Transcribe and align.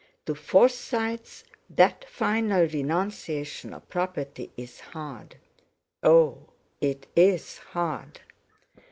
To 0.25 0.33
Forsytes 0.33 1.43
that 1.69 2.05
final 2.09 2.63
renunciation 2.65 3.71
of 3.71 3.87
property 3.87 4.51
is 4.57 4.79
hard. 4.79 5.35
Oh! 6.01 6.53
it 6.81 7.05
is 7.15 7.59
hard! 7.59 8.21